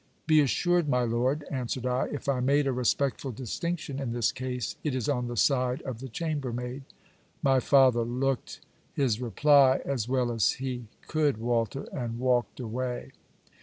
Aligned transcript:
'Be 0.25 0.41
assured, 0.41 0.89
my 0.89 1.03
lord', 1.03 1.43
answered 1.51 1.85
I 1.85 2.07
'if 2.07 2.27
I 2.27 2.39
made 2.39 2.65
a 2.65 2.73
respectful 2.73 3.31
distinction 3.31 3.99
in 3.99 4.13
this 4.13 4.31
case, 4.31 4.75
it 4.83 4.95
is 4.95 5.07
on 5.07 5.27
the 5.27 5.37
side 5.37 5.83
of 5.83 5.99
the 5.99 6.09
chambermaid.' 6.09 6.85
My 7.43 7.59
father 7.59 8.01
looked 8.03 8.61
his 8.95 9.21
reply, 9.21 9.79
(as 9.85 10.09
well 10.09 10.31
as 10.31 10.53
he 10.53 10.87
could 11.07 11.37
Walter) 11.37 11.85
and 11.93 12.17
walked 12.17 12.59
away. 12.59 13.11